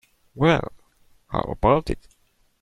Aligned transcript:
Well, 0.33 0.71
how 1.29 1.41
about 1.41 1.91
it? 1.91 2.07